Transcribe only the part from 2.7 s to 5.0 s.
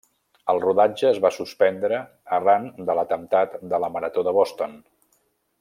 de l'atemptat de la marató de Boston.